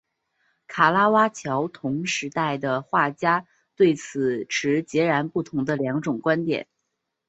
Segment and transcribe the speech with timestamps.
[0.65, 6.67] 卡拉瓦乔同时代的画家对此持截然不同的两种观点。